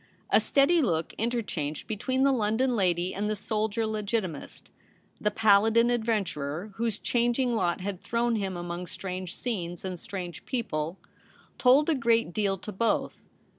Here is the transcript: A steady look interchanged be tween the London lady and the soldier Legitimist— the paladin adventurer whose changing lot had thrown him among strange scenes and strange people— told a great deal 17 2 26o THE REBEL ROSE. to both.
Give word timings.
A 0.31 0.39
steady 0.39 0.81
look 0.81 1.13
interchanged 1.19 1.85
be 1.85 1.95
tween 1.95 2.23
the 2.23 2.31
London 2.31 2.75
lady 2.75 3.13
and 3.13 3.29
the 3.29 3.35
soldier 3.35 3.85
Legitimist— 3.85 4.71
the 5.21 5.29
paladin 5.29 5.91
adventurer 5.91 6.71
whose 6.77 6.97
changing 6.97 7.53
lot 7.55 7.81
had 7.81 8.01
thrown 8.01 8.35
him 8.37 8.57
among 8.57 8.87
strange 8.87 9.35
scenes 9.35 9.85
and 9.85 9.99
strange 9.99 10.43
people— 10.47 10.97
told 11.59 11.87
a 11.87 11.93
great 11.93 12.33
deal 12.33 12.53
17 12.55 12.61
2 12.61 12.61
26o 12.63 12.65
THE 12.65 12.71
REBEL 12.85 13.01
ROSE. 13.03 13.09
to 13.11 13.11
both. 13.15 13.21